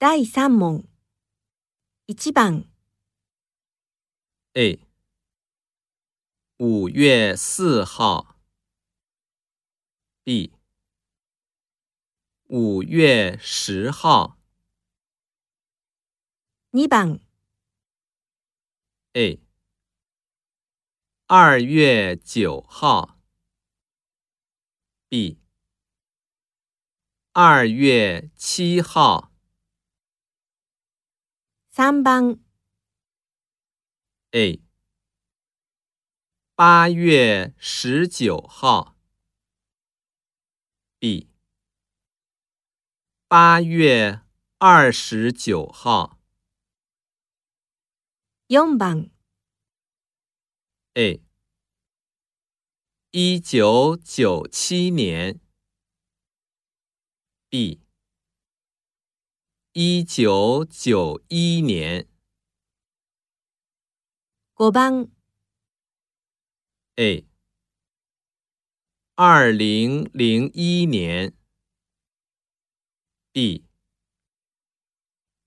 [0.00, 0.82] 第三問，
[2.06, 2.64] 一番
[4.54, 4.80] ，A，
[6.56, 8.38] 五月四号
[10.24, 10.54] b
[12.44, 14.38] 五月十号
[16.70, 17.20] 二番
[19.12, 19.38] ，A，
[21.26, 23.18] 二月九号
[25.10, 25.38] b
[27.34, 29.29] 二月七号。
[31.72, 32.40] 三番
[34.32, 34.58] ，A，
[36.56, 38.96] 八月十九号
[40.98, 41.28] ，B，
[43.28, 44.20] 八月
[44.58, 46.18] 二十九号。
[48.48, 49.08] 四番
[50.94, 51.22] ，A，
[53.12, 55.40] 一九九七年
[57.48, 57.80] ，B。
[59.72, 62.08] 一九九一年。
[64.58, 65.08] 五番。
[66.96, 67.24] A。
[69.14, 71.32] 二零零一年。
[73.32, 73.64] b。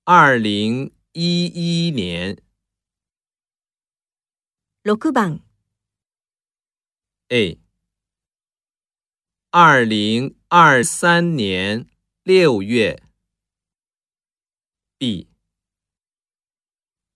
[0.05, 2.41] 二零一一年。
[4.83, 5.41] 六番。
[7.27, 7.59] A。
[9.51, 11.85] 二零二三年
[12.23, 13.03] 六月。
[14.99, 15.27] B，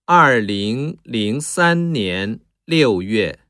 [0.05, 3.46] 二零零三年六月。